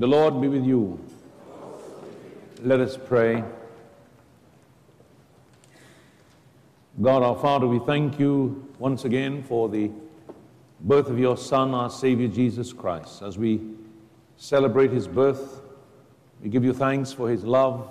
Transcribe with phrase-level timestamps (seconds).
[0.00, 0.98] The Lord be with you.
[2.62, 3.44] Let us pray.
[7.02, 9.90] God our Father, we thank you once again for the
[10.80, 13.20] birth of your Son, our Savior Jesus Christ.
[13.20, 13.60] As we
[14.38, 15.60] celebrate his birth,
[16.42, 17.86] we give you thanks for his love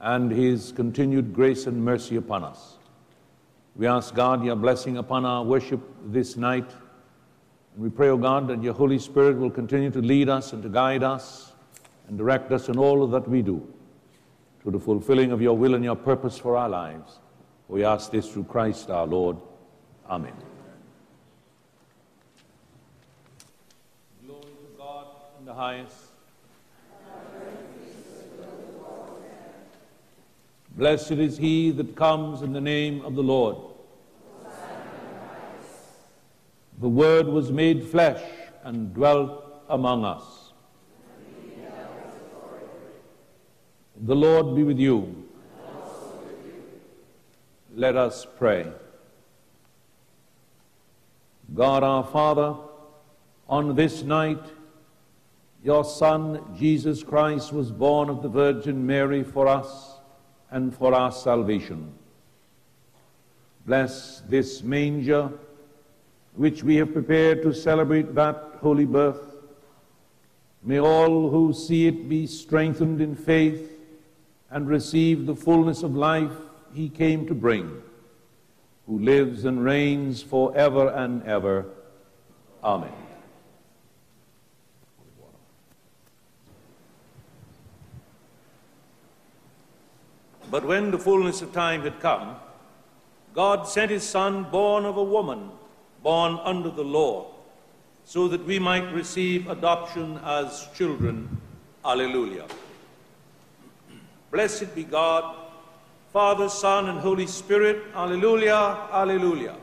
[0.00, 2.76] and his continued grace and mercy upon us.
[3.76, 6.68] We ask God your blessing upon our worship this night.
[7.78, 10.60] And we pray, O God, that your Holy Spirit will continue to lead us and
[10.64, 11.52] to guide us
[12.08, 13.72] and direct us in all that we do
[14.64, 17.20] to the fulfilling of your will and your purpose for our lives.
[17.68, 19.36] We ask this through Christ our Lord.
[20.10, 20.32] Amen.
[24.26, 25.06] Glory to God
[25.38, 25.94] in the highest.
[30.76, 33.67] Blessed is he that comes in the name of the Lord.
[36.80, 38.22] The Word was made flesh
[38.62, 40.52] and dwelt among us.
[44.00, 45.28] The Lord be with you.
[47.74, 48.70] Let us pray.
[51.52, 52.54] God our Father,
[53.48, 54.42] on this night,
[55.64, 59.98] your Son, Jesus Christ, was born of the Virgin Mary for us
[60.50, 61.92] and for our salvation.
[63.66, 65.32] Bless this manger
[66.38, 69.18] which we have prepared to celebrate that holy birth.
[70.62, 73.72] May all who see it be strengthened in faith
[74.48, 76.30] and receive the fullness of life
[76.72, 77.82] he came to bring,
[78.86, 81.66] who lives and reigns forever and ever.
[82.62, 82.92] Amen.
[90.52, 92.36] But when the fullness of time had come,
[93.34, 95.50] God sent his Son, born of a woman,
[96.02, 97.26] born under the law,
[98.04, 101.40] so that we might receive adoption as children.
[101.84, 102.44] Alleluia.
[104.30, 105.36] Blessed be God,
[106.12, 107.82] Father, Son, and Holy Spirit.
[107.94, 109.54] Alleluia, alleluia.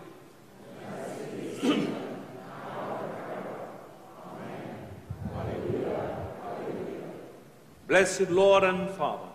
[7.87, 9.29] Blessed Lord and Father,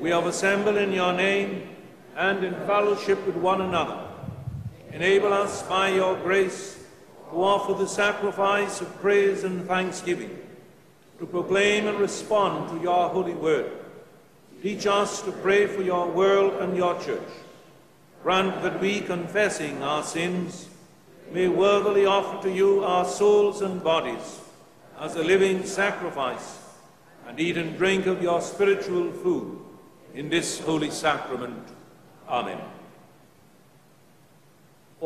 [0.00, 1.68] we have assembled in your name
[2.16, 4.07] and in fellowship with one another.
[4.98, 6.76] Enable us by your grace
[7.30, 10.36] to offer the sacrifice of praise and thanksgiving,
[11.20, 13.70] to proclaim and respond to your holy word.
[14.60, 17.30] Teach us to pray for your world and your church.
[18.24, 20.68] Grant that we, confessing our sins,
[21.30, 24.40] may worthily offer to you our souls and bodies
[24.98, 26.58] as a living sacrifice,
[27.28, 29.60] and eat and drink of your spiritual food
[30.12, 31.68] in this holy sacrament.
[32.28, 32.58] Amen.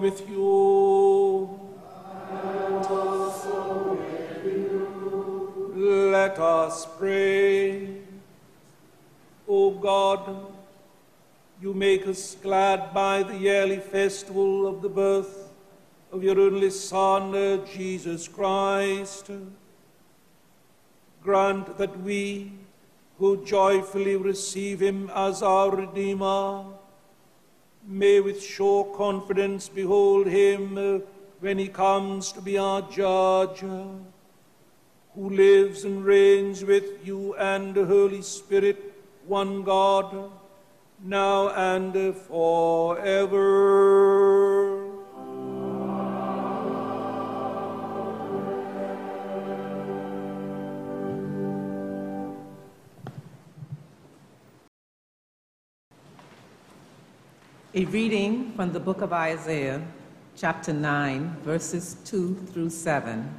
[0.00, 1.58] Be with you.
[6.10, 7.98] Let us pray.
[9.48, 10.52] O God,
[11.60, 15.48] you make us glad by the yearly festival of the birth
[16.12, 19.30] of your only Son, uh, Jesus Christ.
[21.22, 22.52] Grant that we,
[23.18, 26.64] who joyfully receive him as our Redeemer,
[27.88, 30.98] may with sure confidence behold him uh,
[31.40, 33.60] when he comes to be our judge
[35.14, 38.94] who lives and reigns with you and the Holy Spirit,
[39.26, 40.30] one God,
[41.02, 43.38] now and forever.
[57.78, 59.80] A reading from the book of Isaiah,
[60.34, 63.32] chapter 9, verses 2 through 7.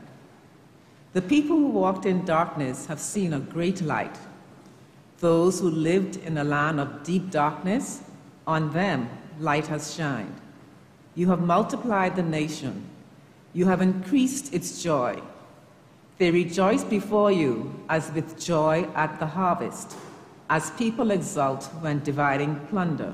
[1.12, 4.18] The people who walked in darkness have seen a great light.
[5.18, 8.02] Those who lived in a land of deep darkness,
[8.48, 9.10] on them
[9.42, 10.40] light has shined.
[11.16, 12.86] You have multiplied the nation.
[13.52, 15.22] You have increased its joy.
[16.18, 19.98] They rejoice before you as with joy at the harvest,
[20.50, 23.14] as people exult when dividing plunder.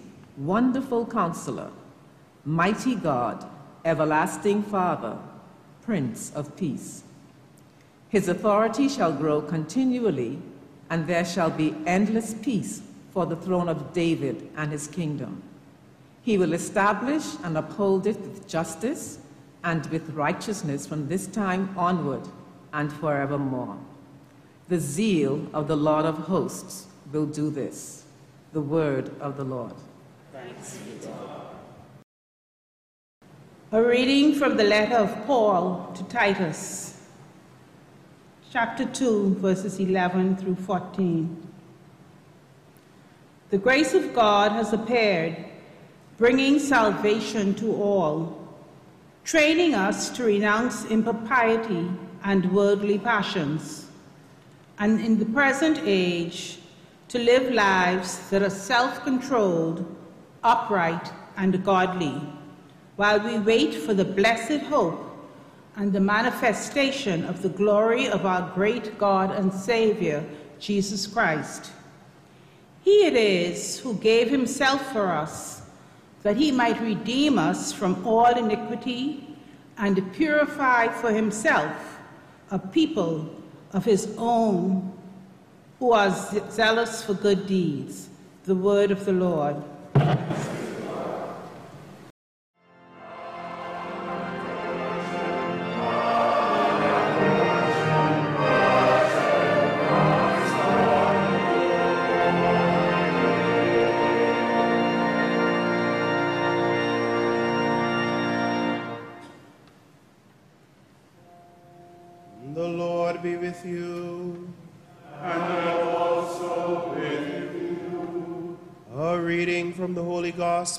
[0.41, 1.69] Wonderful Counselor,
[2.45, 3.47] Mighty God,
[3.85, 5.19] Everlasting Father,
[5.83, 7.03] Prince of Peace.
[8.09, 10.39] His authority shall grow continually,
[10.89, 12.81] and there shall be endless peace
[13.11, 15.43] for the throne of David and his kingdom.
[16.23, 19.19] He will establish and uphold it with justice
[19.63, 22.27] and with righteousness from this time onward
[22.73, 23.77] and forevermore.
[24.69, 28.05] The zeal of the Lord of hosts will do this.
[28.53, 29.75] The word of the Lord.
[33.73, 36.91] A reading from the letter of Paul to Titus
[38.51, 41.47] chapter 2, verses 11 through 14.
[43.49, 45.37] The grace of God has appeared,
[46.17, 48.45] bringing salvation to all,
[49.23, 51.89] training us to renounce impropriety
[52.25, 53.87] and worldly passions,
[54.79, 56.59] and in the present age,
[57.07, 59.85] to live lives that are self controlled,
[60.43, 62.21] upright, and godly,
[62.95, 65.07] while we wait for the blessed hope
[65.75, 70.23] and the manifestation of the glory of our great God and Savior,
[70.59, 71.71] Jesus Christ.
[72.83, 75.61] He it is who gave himself for us,
[76.23, 79.35] that he might redeem us from all iniquity
[79.77, 81.99] and purify for himself
[82.51, 83.33] a people
[83.73, 84.91] of his own
[85.79, 86.11] who are
[86.51, 88.09] zealous for good deeds.
[88.43, 89.55] The word of the Lord.
[90.11, 90.50] Thank you.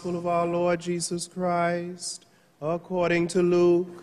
[0.02, 2.26] Gospel of our Lord Jesus Christ,
[2.60, 4.02] according to Luke,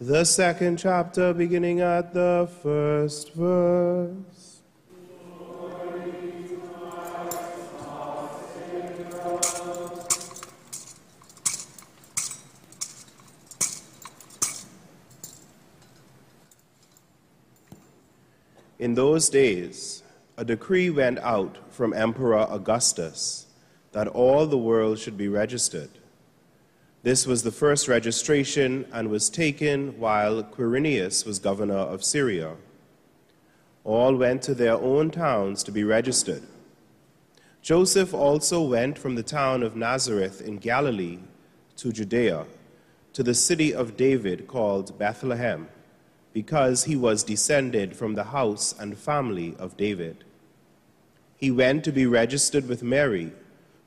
[0.00, 4.60] the second chapter, beginning at the first verse.
[18.78, 20.04] In those days,
[20.36, 23.46] a decree went out from Emperor Augustus
[23.92, 25.90] that all the world should be registered.
[27.02, 32.56] This was the first registration and was taken while Quirinius was governor of Syria.
[33.84, 36.42] All went to their own towns to be registered.
[37.62, 41.18] Joseph also went from the town of Nazareth in Galilee
[41.76, 42.46] to Judea,
[43.14, 45.68] to the city of David called Bethlehem,
[46.32, 50.24] because he was descended from the house and family of David.
[51.36, 53.32] He went to be registered with Mary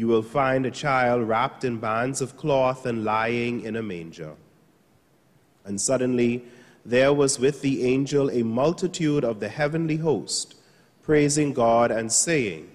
[0.00, 4.32] You will find a child wrapped in bands of cloth and lying in a manger.
[5.66, 6.42] And suddenly
[6.86, 10.54] there was with the angel a multitude of the heavenly host,
[11.02, 12.70] praising God and saying,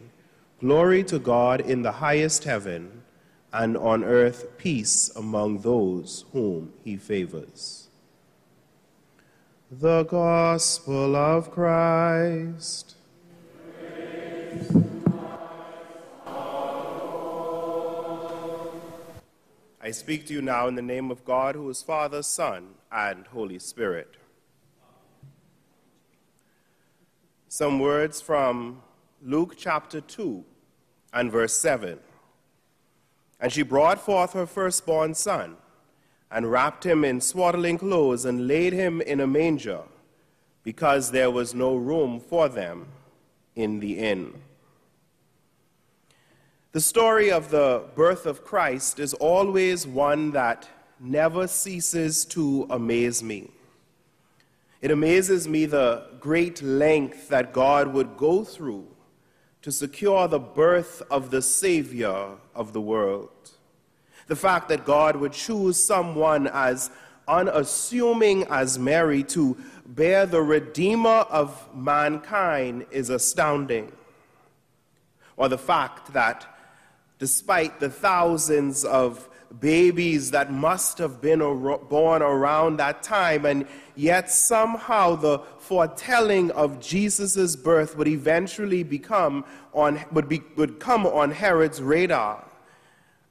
[0.60, 3.02] Glory to God in the highest heaven,
[3.52, 7.88] and on earth peace among those whom he favors.
[9.72, 12.94] The Gospel of Christ.
[19.86, 23.28] I speak to you now in the name of God, who is Father, Son, and
[23.28, 24.18] Holy Spirit.
[27.48, 28.82] Some words from
[29.22, 30.44] Luke chapter 2
[31.14, 32.00] and verse 7.
[33.40, 35.56] And she brought forth her firstborn son,
[36.32, 39.84] and wrapped him in swaddling clothes, and laid him in a manger,
[40.64, 42.88] because there was no room for them
[43.56, 44.34] in the inn.
[46.76, 50.68] The story of the birth of Christ is always one that
[51.00, 53.50] never ceases to amaze me.
[54.82, 58.88] It amazes me the great length that God would go through
[59.62, 63.52] to secure the birth of the Savior of the world.
[64.28, 66.90] The fact that God would choose someone as
[67.26, 69.56] unassuming as Mary to
[69.86, 73.94] bear the Redeemer of mankind is astounding.
[75.38, 76.52] Or the fact that
[77.26, 79.28] despite the thousands of
[79.60, 81.40] babies that must have been
[81.90, 83.66] born around that time, and
[83.96, 91.04] yet somehow the foretelling of Jesus' birth would eventually become on, would, be, would come
[91.08, 92.46] on Herod's radar.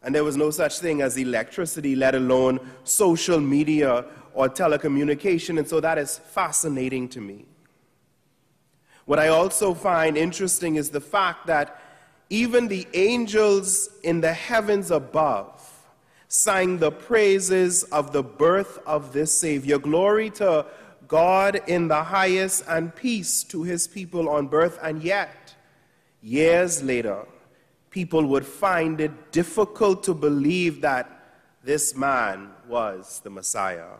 [0.03, 5.69] And there was no such thing as electricity, let alone social media or telecommunication, and
[5.69, 7.45] so that is fascinating to me.
[9.05, 11.81] What I also find interesting is the fact that
[12.31, 15.61] even the angels in the heavens above
[16.29, 19.79] sang the praises of the birth of this Savior.
[19.79, 20.67] Glory to
[21.07, 24.79] God in the highest and peace to his people on birth.
[24.83, 25.55] And yet,
[26.23, 27.27] years later,
[27.91, 31.11] people would find it difficult to believe that
[31.63, 33.97] this man was the Messiah.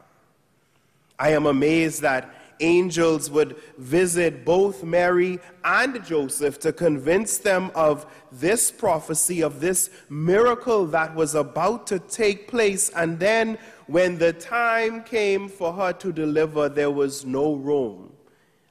[1.19, 2.35] I am amazed that
[2.65, 9.91] angels would visit both Mary and Joseph to convince them of this prophecy, of this
[10.09, 12.89] miracle that was about to take place.
[12.91, 18.13] And then, when the time came for her to deliver, there was no room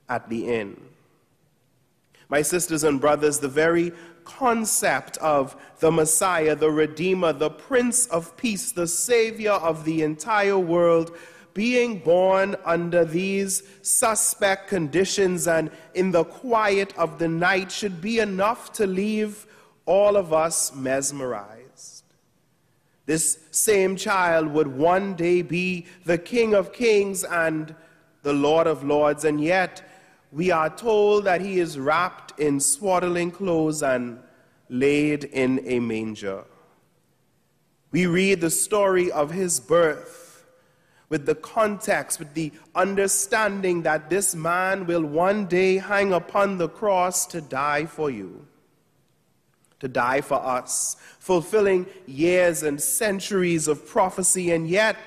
[0.09, 0.81] at the inn.
[2.29, 3.91] My sisters and brothers, the very
[4.25, 10.57] concept of the Messiah, the Redeemer, the Prince of Peace, the Savior of the entire
[10.57, 11.15] world
[11.53, 18.19] being born under these suspect conditions and in the quiet of the night should be
[18.19, 19.45] enough to leave
[19.85, 22.03] all of us mesmerized.
[23.05, 27.75] This same child would one day be the King of Kings and
[28.21, 29.81] the Lord of Lords, and yet
[30.31, 34.19] we are told that he is wrapped in swaddling clothes and
[34.69, 36.45] laid in a manger.
[37.91, 40.22] We read the story of his birth
[41.13, 46.67] with the context, with the understanding that this man will one day hang upon the
[46.67, 48.47] cross to die for you,
[49.79, 54.97] to die for us, fulfilling years and centuries of prophecy, and yet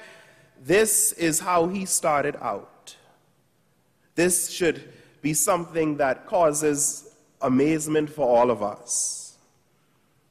[0.62, 2.94] this is how he started out.
[4.14, 4.88] This should
[5.22, 9.36] be something that causes amazement for all of us.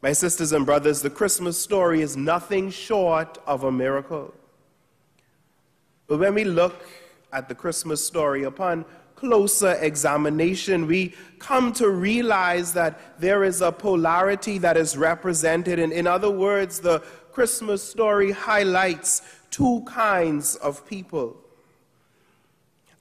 [0.01, 4.33] My sisters and brothers, the Christmas story is nothing short of a miracle.
[6.07, 6.85] But when we look
[7.33, 8.85] at the Christmas story, upon
[9.15, 15.79] closer examination, we come to realize that there is a polarity that is represented.
[15.79, 16.99] And in other words, the
[17.31, 21.37] Christmas story highlights two kinds of people.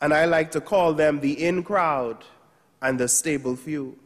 [0.01, 2.25] And I like to call them the in crowd
[2.83, 3.99] and the stable few.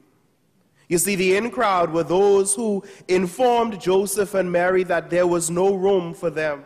[0.88, 5.50] You see, the in crowd were those who informed Joseph and Mary that there was
[5.50, 6.64] no room for them.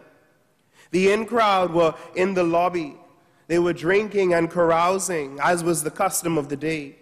[0.93, 2.97] The in crowd were in the lobby.
[3.49, 6.97] They were drinking and carousing, as was the custom of the day.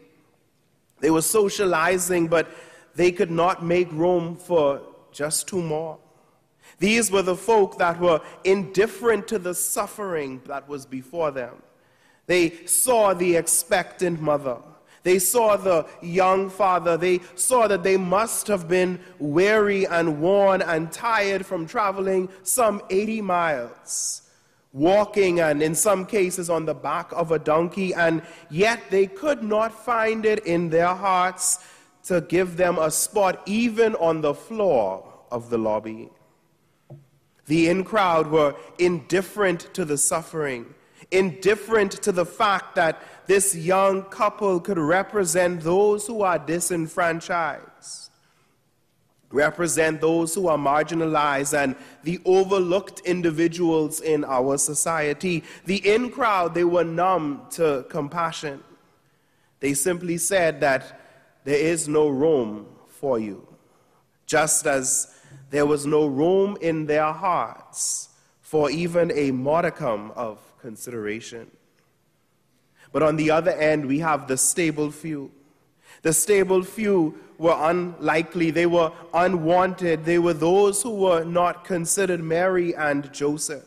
[1.00, 2.48] They were socializing, but
[2.94, 4.80] they could not make room for
[5.12, 5.98] just two more.
[6.78, 11.62] These were the folk that were indifferent to the suffering that was before them.
[12.26, 14.58] They saw the expectant mother.
[15.02, 16.96] They saw the young father.
[16.96, 22.82] They saw that they must have been weary and worn and tired from traveling some
[22.90, 24.22] 80 miles,
[24.72, 29.42] walking and in some cases on the back of a donkey, and yet they could
[29.42, 31.64] not find it in their hearts
[32.04, 36.10] to give them a spot even on the floor of the lobby.
[37.46, 40.74] The in crowd were indifferent to the suffering,
[41.10, 48.10] indifferent to the fact that this young couple could represent those who are disenfranchised,
[49.30, 55.44] represent those who are marginalized and the overlooked individuals in our society.
[55.66, 58.62] The in crowd, they were numb to compassion.
[59.60, 61.00] They simply said that
[61.44, 63.46] there is no room for you,
[64.26, 65.14] just as
[65.50, 68.08] there was no room in their hearts
[68.40, 71.50] for even a modicum of consideration.
[72.92, 75.30] But on the other end, we have the stable few.
[76.02, 82.20] The stable few were unlikely, they were unwanted, they were those who were not considered
[82.20, 83.64] Mary and Joseph.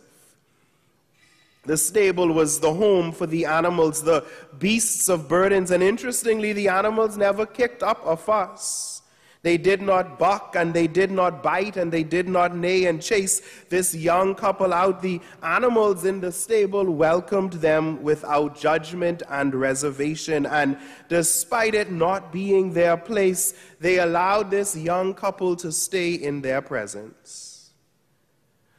[1.66, 4.26] The stable was the home for the animals, the
[4.60, 9.02] beasts of burdens, and interestingly, the animals never kicked up a fuss.
[9.44, 13.02] They did not buck and they did not bite and they did not neigh and
[13.02, 15.02] chase this young couple out.
[15.02, 20.46] The animals in the stable welcomed them without judgment and reservation.
[20.46, 20.78] And
[21.10, 26.62] despite it not being their place, they allowed this young couple to stay in their
[26.62, 27.54] presence.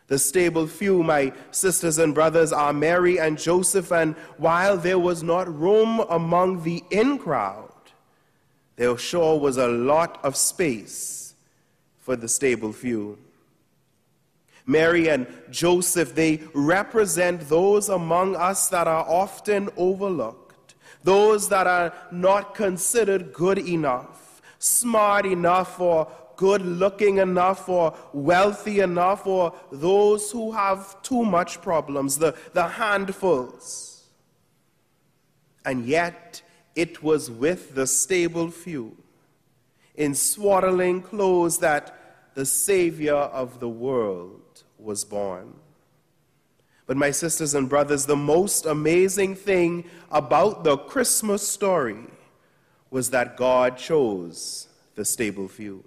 [0.06, 5.22] The stable few, my sisters and brothers, are Mary and Joseph, and while there was
[5.22, 7.63] not room among the in crowd,
[8.76, 11.34] there sure was a lot of space
[12.00, 13.18] for the stable few.
[14.66, 21.92] Mary and Joseph, they represent those among us that are often overlooked, those that are
[22.10, 30.30] not considered good enough, smart enough, or good looking enough, or wealthy enough, or those
[30.30, 34.04] who have too much problems, the, the handfuls.
[35.66, 36.42] And yet,
[36.74, 38.96] it was with the stable few
[39.94, 45.54] in swaddling clothes that the Savior of the world was born.
[46.86, 52.04] But, my sisters and brothers, the most amazing thing about the Christmas story
[52.90, 55.84] was that God chose the stable few.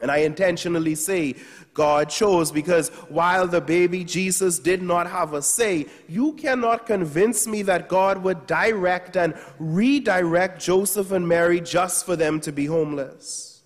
[0.00, 1.36] And I intentionally say
[1.72, 7.46] God chose because while the baby Jesus did not have a say, you cannot convince
[7.46, 12.66] me that God would direct and redirect Joseph and Mary just for them to be
[12.66, 13.62] homeless.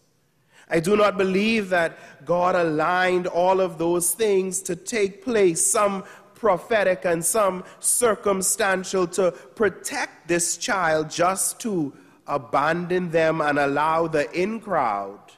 [0.69, 6.05] I do not believe that God aligned all of those things to take place, some
[6.37, 11.93] prophetic and some circumstantial, to protect this child just to
[12.29, 15.30] abandon them and allow the in crowd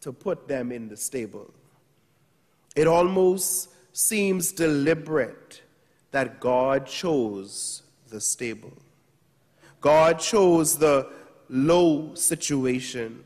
[0.00, 1.52] to put them in the stable.
[2.76, 5.62] It almost seems deliberate
[6.10, 8.72] that God chose the stable.
[9.80, 11.10] God chose the
[11.48, 13.24] low situation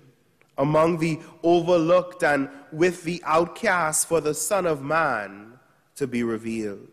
[0.57, 5.59] among the overlooked and with the outcast for the Son of Man
[5.97, 6.89] to be revealed.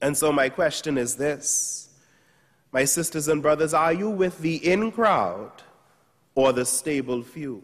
[0.00, 1.90] And so, my question is this
[2.72, 5.62] My sisters and brothers, are you with the in crowd
[6.34, 7.62] or the stable few?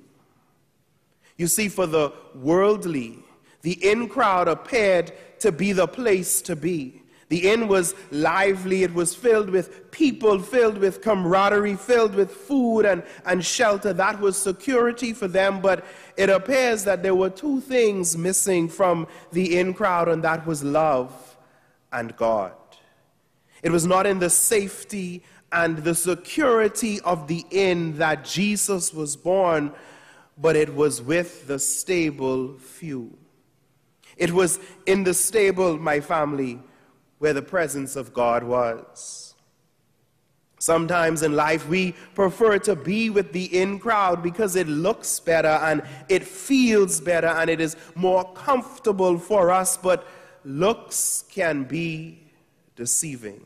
[1.36, 3.18] You see, for the worldly,
[3.62, 7.02] the in crowd appeared to be the place to be.
[7.28, 12.82] The inn was lively, it was filled with people, filled with camaraderie, filled with food
[12.82, 13.92] and, and shelter.
[13.92, 15.84] That was security for them, but
[16.16, 20.62] it appears that there were two things missing from the in crowd, and that was
[20.62, 21.36] love
[21.92, 22.52] and God.
[23.62, 29.16] It was not in the safety and the security of the inn that Jesus was
[29.16, 29.72] born,
[30.38, 33.16] but it was with the stable few.
[34.16, 36.60] It was in the stable, my family,
[37.18, 39.34] where the presence of God was.
[40.58, 45.48] Sometimes in life, we prefer to be with the in crowd because it looks better
[45.48, 50.06] and it feels better and it is more comfortable for us, but
[50.44, 52.18] looks can be
[52.76, 53.44] deceiving.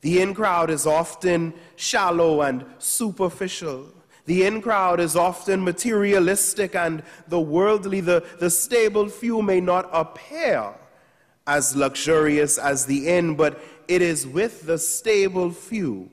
[0.00, 3.92] The in crowd is often shallow and superficial.
[4.26, 8.00] The in crowd is often materialistic and the worldly.
[8.00, 10.74] The, the stable few may not appear
[11.46, 16.10] as luxurious as the in, but it is with the stable few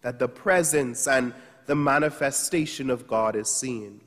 [0.00, 1.34] that the presence and
[1.66, 4.00] the manifestation of God is seen.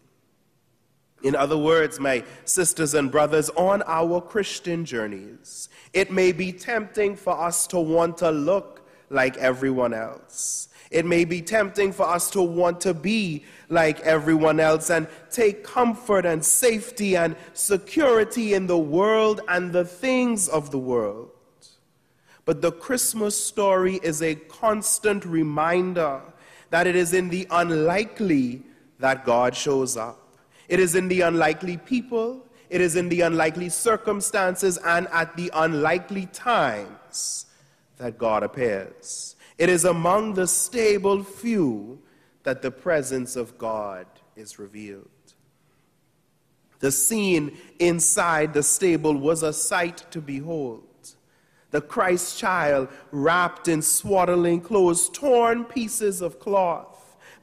[1.24, 7.16] In other words, my sisters and brothers, on our Christian journeys, it may be tempting
[7.16, 10.68] for us to want to look like everyone else.
[10.92, 15.64] It may be tempting for us to want to be like everyone else and take
[15.64, 21.32] comfort and safety and security in the world and the things of the world.
[22.46, 26.22] But the Christmas story is a constant reminder
[26.70, 28.62] that it is in the unlikely
[29.00, 30.22] that God shows up.
[30.68, 35.52] It is in the unlikely people, it is in the unlikely circumstances, and at the
[35.54, 37.48] unlikely times
[37.98, 39.35] that God appears.
[39.58, 42.00] It is among the stable few
[42.44, 45.10] that the presence of God is revealed.
[46.80, 50.84] The scene inside the stable was a sight to behold.
[51.72, 56.95] The Christ child wrapped in swaddling clothes, torn pieces of cloth.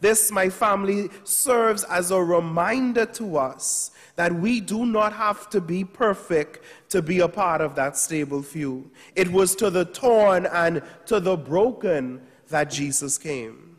[0.03, 5.61] This, my family, serves as a reminder to us that we do not have to
[5.61, 8.91] be perfect to be a part of that stable few.
[9.15, 13.77] It was to the torn and to the broken that Jesus came.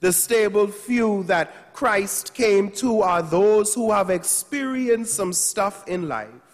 [0.00, 6.08] The stable few that Christ came to are those who have experienced some stuff in
[6.08, 6.49] life,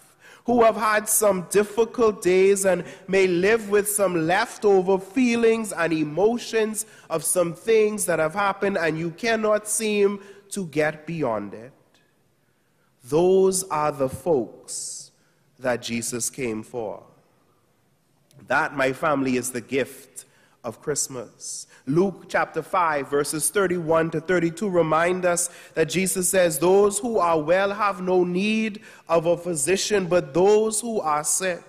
[0.47, 6.85] who have had some difficult days and may live with some leftover feelings and emotions
[7.09, 11.73] of some things that have happened and you cannot seem to get beyond it.
[13.03, 15.11] Those are the folks
[15.59, 17.03] that Jesus came for.
[18.47, 20.23] That, my family, is the gift
[20.63, 21.66] of Christmas.
[21.87, 27.39] Luke chapter 5, verses 31 to 32 remind us that Jesus says, Those who are
[27.39, 31.63] well have no need of a physician, but those who are sick.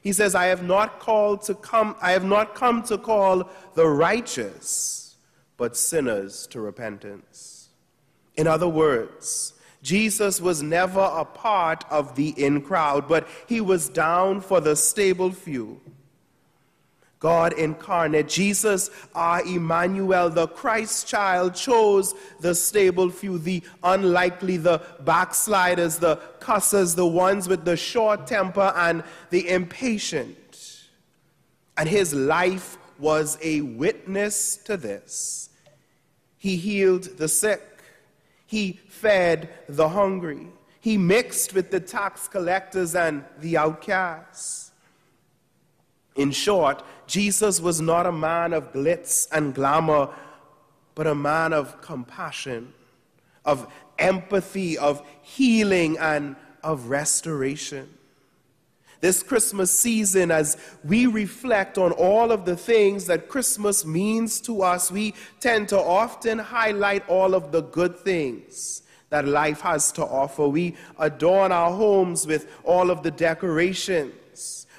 [0.00, 3.88] He says, I have not called to come, I have not come to call the
[3.88, 5.16] righteous,
[5.56, 7.70] but sinners to repentance.
[8.36, 13.88] In other words, Jesus was never a part of the in crowd, but he was
[13.88, 15.80] down for the stable few.
[17.24, 24.82] God incarnate, Jesus, our Emmanuel, the Christ child, chose the stable few, the unlikely, the
[25.06, 30.82] backsliders, the cussers, the ones with the short temper, and the impatient.
[31.78, 35.48] And his life was a witness to this.
[36.36, 37.62] He healed the sick,
[38.46, 44.72] he fed the hungry, he mixed with the tax collectors and the outcasts.
[46.16, 50.10] In short, Jesus was not a man of glitz and glamour,
[50.94, 52.72] but a man of compassion,
[53.44, 53.66] of
[53.98, 57.88] empathy, of healing, and of restoration.
[59.00, 64.62] This Christmas season, as we reflect on all of the things that Christmas means to
[64.62, 70.02] us, we tend to often highlight all of the good things that life has to
[70.02, 70.48] offer.
[70.48, 74.14] We adorn our homes with all of the decorations.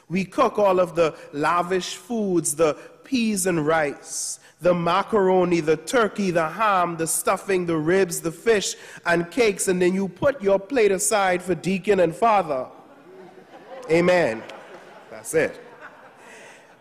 [0.10, 6.32] We cook all of the lavish foods, the peas and rice, the macaroni, the turkey,
[6.32, 10.60] the ham, the stuffing, the ribs, the fish, and cakes, and then you put your
[10.60, 12.68] plate aside for deacon and father.
[13.90, 14.44] Amen.
[15.12, 15.62] That's it.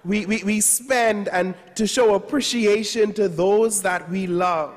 [0.05, 4.75] We, we, we spend and to show appreciation to those that we love.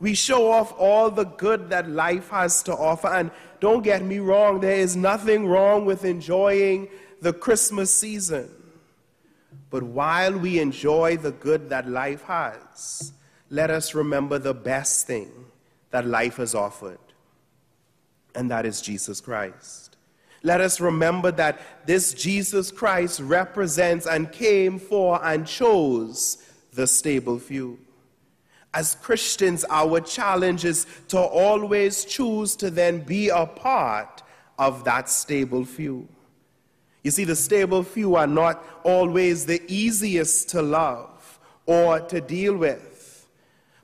[0.00, 3.08] We show off all the good that life has to offer.
[3.08, 6.88] And don't get me wrong, there is nothing wrong with enjoying
[7.22, 8.50] the Christmas season.
[9.70, 13.12] But while we enjoy the good that life has,
[13.48, 15.30] let us remember the best thing
[15.92, 16.98] that life has offered,
[18.34, 19.96] and that is Jesus Christ.
[20.42, 26.38] Let us remember that this Jesus Christ represents and came for and chose
[26.72, 27.78] the stable few.
[28.74, 34.22] As Christians, our challenge is to always choose to then be a part
[34.58, 36.08] of that stable few.
[37.02, 42.56] You see, the stable few are not always the easiest to love or to deal
[42.56, 43.26] with.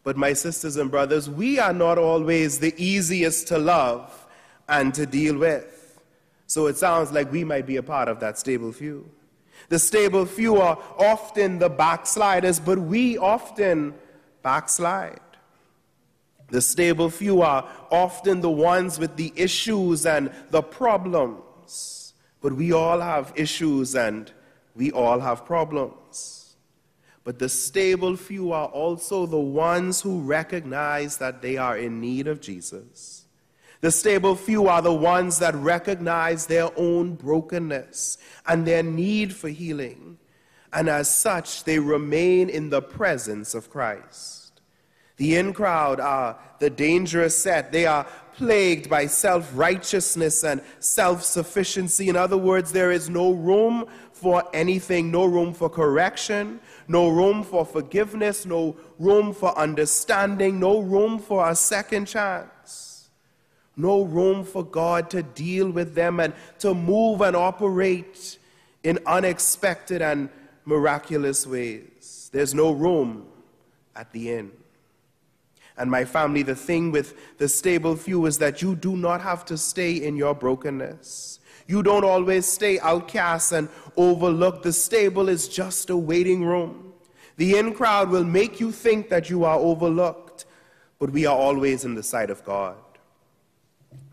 [0.04, 4.26] But, my sisters and brothers, we are not always the easiest to love
[4.68, 6.00] and to deal with.
[6.46, 9.10] So it sounds like we might be a part of that stable few.
[9.68, 13.94] The stable few are often the backsliders, but we often
[14.42, 15.20] backslide.
[16.50, 21.42] The stable few are often the ones with the issues and the problems.
[22.40, 24.32] But we all have issues and
[24.74, 26.48] we all have problems.
[27.28, 32.26] but the stable few are also the ones who recognize that they are in need
[32.26, 33.26] of Jesus.
[33.82, 39.50] The stable few are the ones that recognize their own brokenness and their need for
[39.50, 40.16] healing,
[40.72, 44.37] and as such, they remain in the presence of Christ.
[45.18, 47.72] The in crowd are the dangerous set.
[47.72, 52.08] They are plagued by self righteousness and self sufficiency.
[52.08, 57.42] In other words, there is no room for anything, no room for correction, no room
[57.42, 63.10] for forgiveness, no room for understanding, no room for a second chance,
[63.76, 68.38] no room for God to deal with them and to move and operate
[68.84, 70.28] in unexpected and
[70.64, 72.30] miraculous ways.
[72.32, 73.26] There's no room
[73.96, 74.52] at the end.
[75.78, 79.44] And my family, the thing with the stable few is that you do not have
[79.46, 81.40] to stay in your brokenness.
[81.68, 84.62] You don't always stay outcast and overlooked.
[84.62, 86.94] The stable is just a waiting room.
[87.36, 90.46] The in crowd will make you think that you are overlooked,
[90.98, 92.76] but we are always in the sight of God.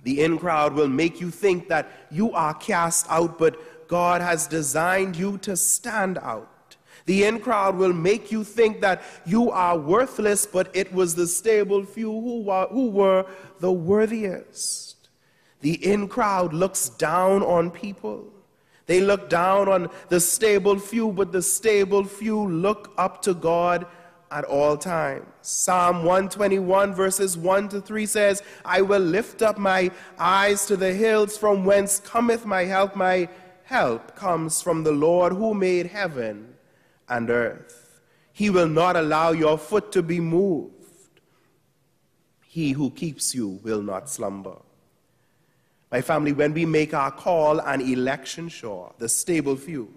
[0.04, 4.46] The in crowd will make you think that you are cast out, but God has
[4.46, 6.52] designed you to stand out.
[7.06, 11.28] The in crowd will make you think that you are worthless, but it was the
[11.28, 13.26] stable few who were, who were
[13.60, 15.10] the worthiest.
[15.62, 18.26] The in crowd looks down on people.
[18.88, 23.86] They look down on the stable few, but the stable few look up to God
[24.32, 25.26] at all times.
[25.42, 30.94] Psalm 121, verses 1 to 3 says, I will lift up my eyes to the
[30.94, 32.96] hills from whence cometh my help.
[32.96, 33.30] My
[33.64, 36.55] help comes from the Lord who made heaven
[37.10, 38.02] and earth.
[38.34, 40.72] He will not allow your foot to be moved.
[42.46, 44.58] He who keeps you will not slumber.
[45.92, 49.94] My family, when we make our call and election sure, the stable few,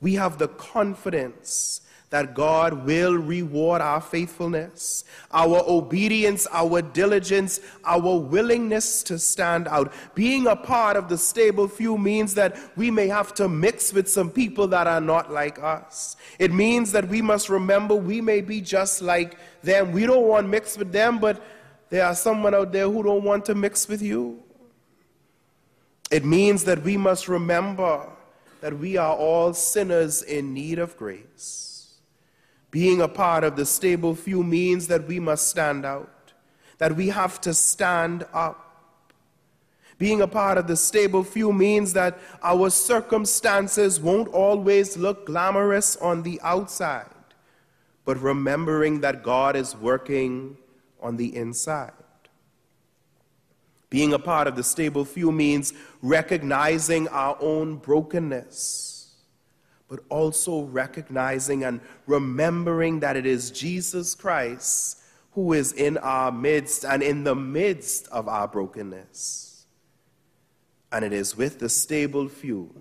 [0.00, 1.82] we have the confidence
[2.16, 9.92] that God will reward our faithfulness, our obedience, our diligence, our willingness to stand out.
[10.14, 14.08] Being a part of the stable few means that we may have to mix with
[14.08, 16.16] some people that are not like us.
[16.38, 19.92] It means that we must remember we may be just like them.
[19.92, 21.42] We don't want to mix with them, but
[21.90, 24.42] there are someone out there who don't want to mix with you.
[26.10, 28.08] It means that we must remember
[28.62, 31.75] that we are all sinners in need of grace.
[32.70, 36.32] Being a part of the stable few means that we must stand out,
[36.78, 38.62] that we have to stand up.
[39.98, 45.96] Being a part of the stable few means that our circumstances won't always look glamorous
[45.96, 47.08] on the outside,
[48.04, 50.58] but remembering that God is working
[51.00, 51.92] on the inside.
[53.88, 58.95] Being a part of the stable few means recognizing our own brokenness
[59.88, 64.98] but also recognizing and remembering that it is Jesus Christ
[65.32, 69.66] who is in our midst and in the midst of our brokenness.
[70.90, 72.74] And it is with the stable few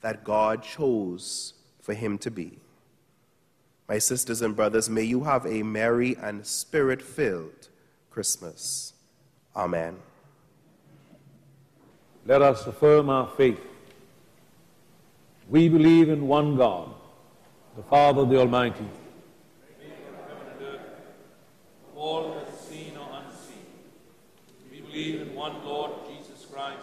[0.00, 2.58] that God chose for him to be.
[3.88, 7.68] My sisters and brothers, may you have a merry and spirit filled
[8.10, 8.94] Christmas.
[9.54, 9.96] Amen.
[12.24, 13.60] Let us affirm our faith
[15.48, 16.90] we believe in one God,
[17.76, 18.86] the Father, the Almighty.
[21.94, 23.66] All seen or unseen.
[24.70, 26.80] We believe in one Lord Jesus Christ,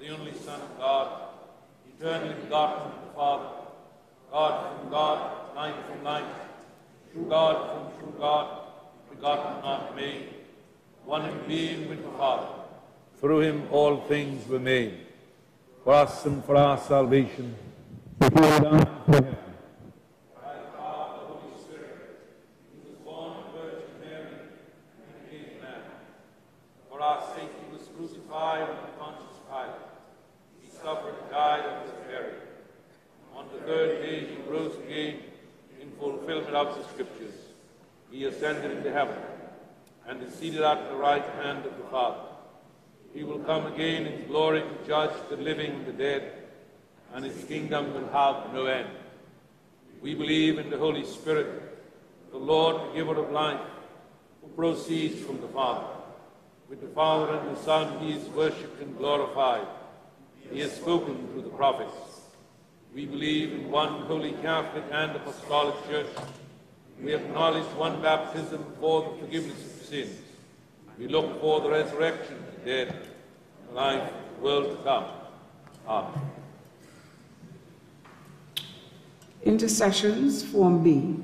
[0.00, 1.08] the only Son of God,
[1.98, 3.48] eternally begotten of the Father,
[4.30, 6.24] God from God, light from light,
[7.12, 8.60] true God from true God,
[9.10, 10.28] begotten, not made,
[11.04, 12.48] one in being with the Father.
[13.20, 14.98] Through him all things were made.
[15.84, 17.54] For us and for our salvation,
[18.20, 18.26] for
[27.00, 29.70] our sake he was crucified under Pontius Pilate.
[30.62, 32.34] He suffered, died, and was buried.
[33.34, 35.18] On the third day he rose again
[35.80, 37.34] in fulfillment of the Scriptures.
[38.10, 39.18] He ascended into heaven
[40.06, 42.20] and is seated at the right hand of the Father.
[43.12, 46.43] He will come again in glory to judge the living and the dead and
[47.46, 48.88] kingdom will have no end.
[50.02, 51.48] We believe in the Holy Spirit,
[52.30, 53.60] the Lord, the giver of life,
[54.42, 55.86] who proceeds from the Father.
[56.68, 59.66] With the Father and the Son, he is worshipped and glorified.
[60.50, 61.94] He has spoken through the prophets.
[62.94, 66.06] We believe in one holy Catholic and apostolic church.
[67.02, 70.18] We acknowledge one baptism for the forgiveness of sins.
[70.98, 73.08] We look for the resurrection of the dead,
[73.68, 75.04] the life of the world to come.
[75.88, 76.33] Amen.
[79.44, 81.16] Intercessions, Form B.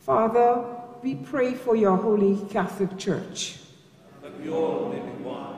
[0.00, 0.64] Father,
[1.02, 3.58] we pray for your holy Catholic Church.
[4.22, 5.56] That we all may be one.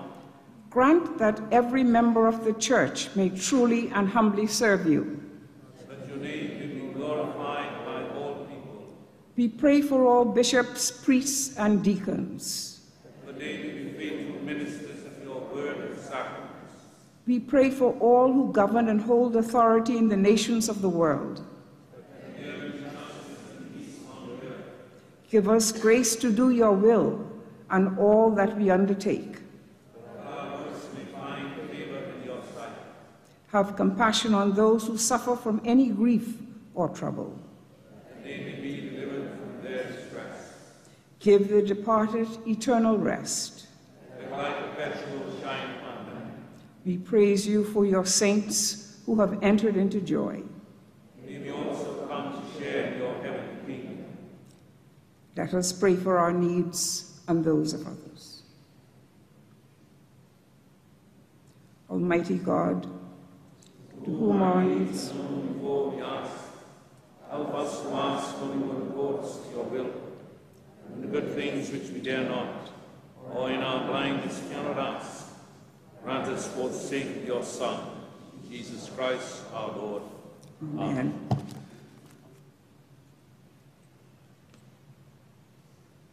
[0.70, 5.22] Grant that every member of the church may truly and humbly serve you.
[5.88, 8.94] That your name may be glorified by all people.
[9.36, 12.80] We pray for all bishops, priests, and deacons.
[13.26, 16.45] That they may be faithful ministers of your word and sacraments.
[17.26, 21.44] We pray for all who govern and hold authority in the nations of the world.
[25.28, 27.26] Give us grace to do your will
[27.68, 29.38] and all that we undertake.
[33.48, 36.34] Have compassion on those who suffer from any grief
[36.74, 37.38] or trouble.
[41.20, 43.66] Give the departed eternal rest.
[44.16, 46.32] Let light perpetual shine upon them.
[46.86, 50.44] We praise you for your saints who have entered into joy.
[51.26, 54.04] May we also come to share in your heavenly kingdom.
[55.36, 58.44] Let us pray for our needs and those of others.
[61.90, 62.84] Almighty God,
[64.04, 66.36] to whom our needs Before we ask,
[67.28, 69.90] help us to ask only what accords to your will,
[70.92, 72.70] and the good things which we dare not,
[73.34, 75.25] or in our blindness cannot ask.
[76.06, 77.80] Grant us for the sake of your Son,
[78.48, 80.02] Jesus Christ our Lord.
[80.78, 81.28] Amen.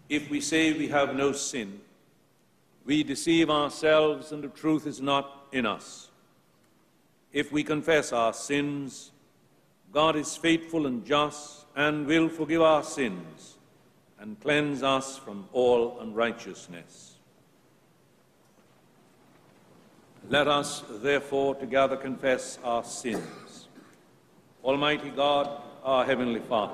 [0.10, 1.80] If we say we have no sin,
[2.84, 6.10] we deceive ourselves and the truth is not in us.
[7.32, 9.12] If we confess our sins,
[9.92, 13.58] God is faithful and just and will forgive our sins
[14.20, 17.13] and cleanse us from all unrighteousness.
[20.30, 23.68] Let us therefore together confess our sins.
[24.64, 25.50] Almighty God,
[25.84, 26.74] our Heavenly Father,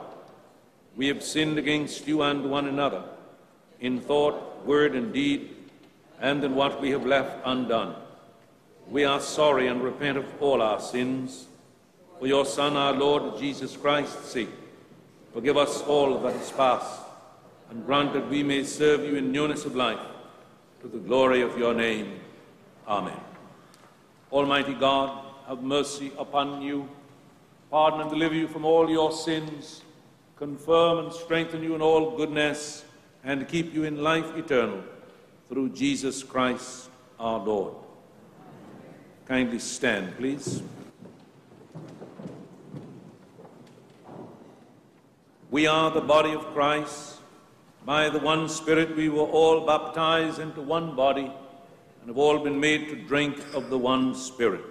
[0.95, 3.03] we have sinned against you and one another
[3.79, 5.55] in thought, word, and deed,
[6.19, 7.95] and in what we have left undone.
[8.89, 11.47] We are sorry and repent of all our sins.
[12.19, 14.49] For your Son, our Lord Jesus Christ's sake,
[15.33, 17.01] forgive us all that is past,
[17.69, 19.99] and grant that we may serve you in newness of life,
[20.81, 22.19] to the glory of your name.
[22.87, 23.28] Amen.
[24.31, 26.87] Almighty God, have mercy upon you,
[27.71, 29.81] pardon and deliver you from all your sins,
[30.35, 32.85] confirm and strengthen you in all goodness,
[33.23, 34.83] and keep you in life eternal,
[35.47, 37.73] through Jesus Christ our Lord.
[39.25, 40.61] Kindly stand, please.
[45.49, 47.15] We are the body of Christ.
[47.83, 51.31] By the one Spirit, we were all baptized into one body
[52.09, 54.63] and have all been made to drink of the one Spirit.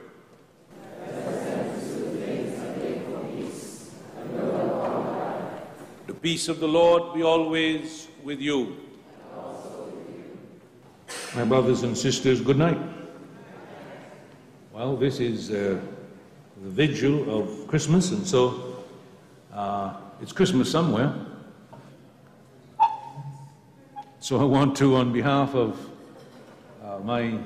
[6.08, 8.76] The peace of the Lord be always with you.
[11.36, 12.80] My brothers and sisters, good night.
[14.72, 15.78] Well, this is uh,
[16.60, 18.84] the vigil of Christmas, and so
[19.54, 21.14] uh, it's Christmas somewhere.
[24.18, 25.87] So I want to, on behalf of
[27.04, 27.38] my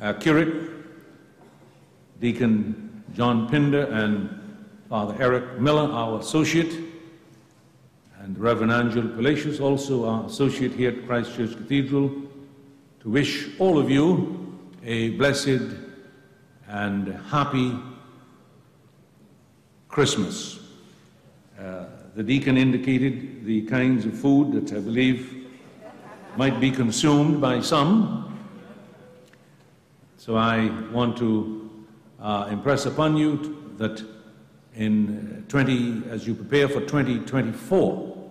[0.00, 0.70] uh, curate,
[2.20, 4.28] Deacon John Pinder, and
[4.88, 6.72] Father Eric Miller, our associate,
[8.20, 12.10] and Reverend Angel Palacios, also our associate here at Christ Church Cathedral,
[13.00, 15.62] to wish all of you a blessed
[16.68, 17.76] and happy
[19.88, 20.60] Christmas.
[21.58, 21.84] Uh,
[22.14, 25.48] the deacon indicated the kinds of food that I believe
[26.36, 28.31] might be consumed by some.
[30.24, 31.68] So I want to
[32.20, 34.04] uh, impress upon you that
[34.76, 38.30] in 20, as you prepare for 2024,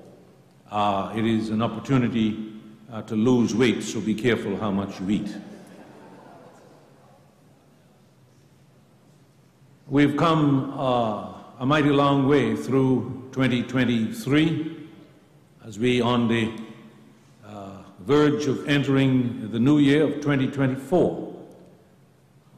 [0.72, 2.54] uh, it is an opportunity
[2.90, 5.36] uh, to lose weight, so be careful how much you eat.
[9.88, 14.88] We've come uh, a mighty long way through 2023
[15.66, 16.54] as we on the
[17.46, 21.31] uh, verge of entering the new year of 2024.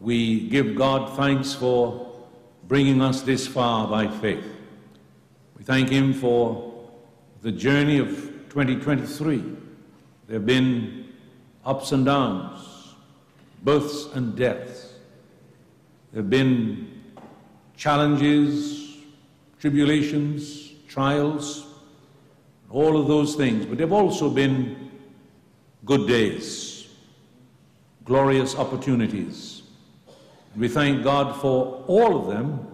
[0.03, 2.11] We give God thanks for
[2.67, 4.45] bringing us this far by faith.
[5.57, 6.89] We thank Him for
[7.41, 8.09] the journey of
[8.49, 9.37] 2023.
[10.27, 11.13] There have been
[11.63, 12.95] ups and downs,
[13.63, 14.91] births and deaths.
[16.11, 17.01] There have been
[17.77, 18.97] challenges,
[19.57, 21.65] tribulations, trials,
[22.69, 23.65] all of those things.
[23.65, 24.91] But there have also been
[25.85, 26.89] good days,
[28.03, 29.52] glorious opportunities.
[30.55, 32.67] We thank God for all of them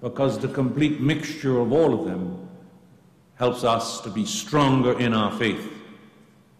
[0.00, 2.48] because the complete mixture of all of them
[3.34, 5.72] helps us to be stronger in our faith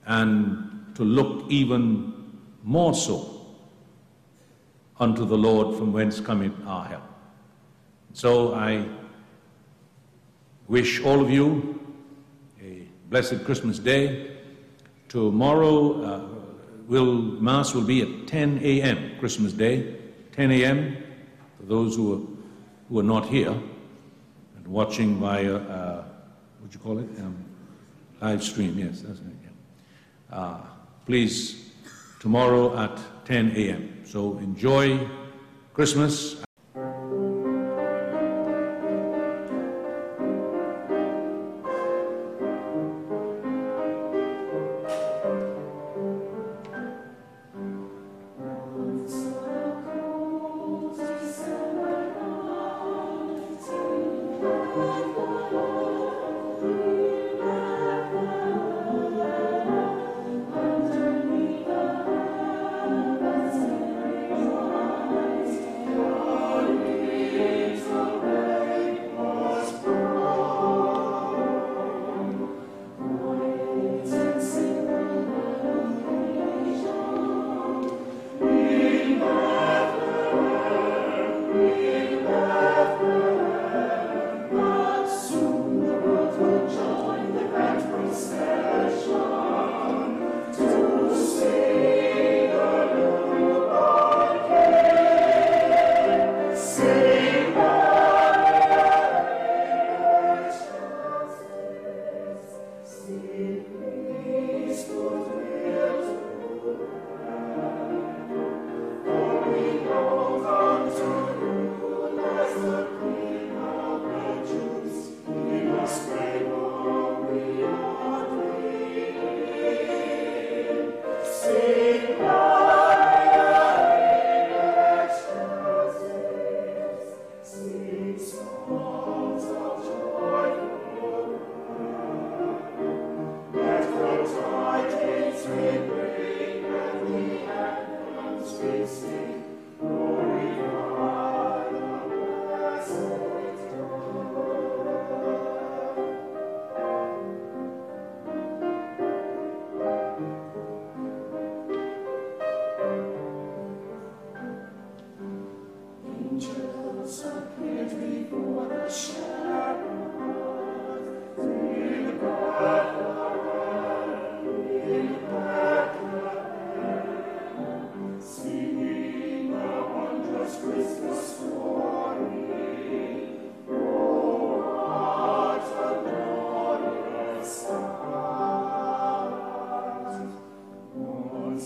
[0.06, 2.12] and to look even
[2.62, 3.40] more so
[4.98, 7.02] unto the Lord from whence cometh our help.
[8.12, 8.86] So I
[10.68, 11.80] wish all of you
[12.62, 14.36] a blessed Christmas day.
[15.08, 16.28] Tomorrow, uh,
[16.86, 19.96] will, Mass will be at 10 a.m., Christmas Day,
[20.36, 20.96] 10 a.m.
[21.58, 22.20] for those who are,
[22.88, 23.58] who are not here
[24.56, 26.04] and watching via, uh,
[26.60, 27.08] what do you call it?
[27.18, 27.42] Um,
[28.20, 29.24] live stream, yes, that's it.
[29.42, 30.36] Yeah.
[30.36, 30.60] Uh,
[31.06, 31.72] please,
[32.20, 34.02] tomorrow at 10 a.m.
[34.04, 35.08] So enjoy
[35.72, 36.45] Christmas.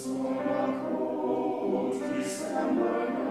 [0.03, 0.41] summa
[1.61, 3.30] cum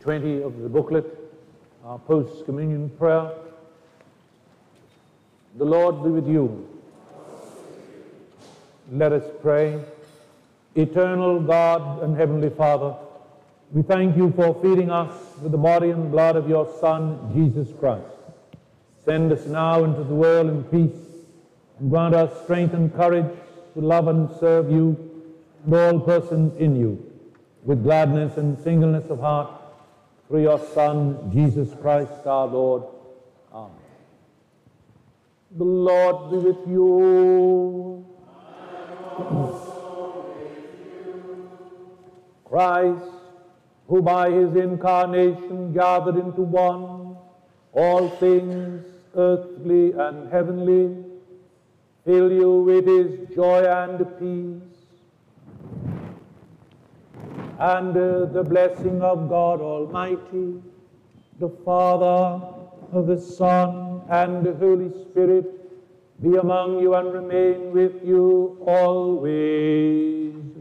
[0.00, 1.04] 20 of the booklet,
[1.84, 3.30] our post communion prayer.
[5.56, 6.68] The Lord be with you.
[8.92, 9.82] Let us pray.
[10.74, 12.94] Eternal God and Heavenly Father,
[13.72, 17.68] we thank you for feeding us with the body and blood of your Son, Jesus
[17.78, 18.06] Christ.
[19.04, 21.00] Send us now into the world in peace
[21.80, 23.26] and grant us strength and courage
[23.74, 24.96] to love and serve you
[25.64, 27.04] and all persons in you
[27.64, 29.57] with gladness and singleness of heart
[30.28, 32.84] through your Son, Jesus Christ our Lord.
[33.52, 33.72] Amen.
[35.56, 38.04] The Lord be with you.
[42.44, 43.10] Christ,
[43.88, 47.16] who by his incarnation gathered into one
[47.72, 51.04] all things earthly and heavenly,
[52.04, 54.77] fill you with his joy and peace.
[57.58, 60.62] And uh, the blessing of God Almighty,
[61.40, 62.40] the Father,
[62.92, 70.57] the Son, and the Holy Spirit be among you and remain with you always.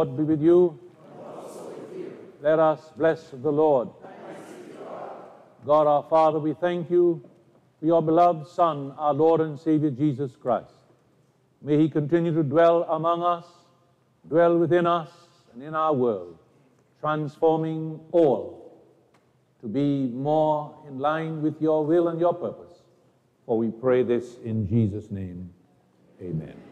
[0.00, 0.80] Lord be with you.
[2.40, 3.90] Let us bless the Lord.
[5.66, 7.22] God our Father, we thank you
[7.78, 10.72] for your beloved Son, our Lord and Savior Jesus Christ.
[11.60, 13.44] May he continue to dwell among us,
[14.26, 15.10] dwell within us
[15.52, 16.38] and in our world,
[16.98, 18.80] transforming all
[19.60, 22.72] to be more in line with your will and your purpose.
[23.44, 25.50] For we pray this in Jesus' name.
[26.22, 26.69] Amen.